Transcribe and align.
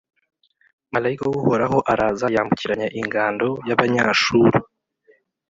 Malayika 0.93 1.23
w’Uhoraho 1.29 1.77
araza 1.91 2.27
yambukiranya 2.35 2.87
ingando 2.99 3.47
y’Abanyashuru, 3.67 4.57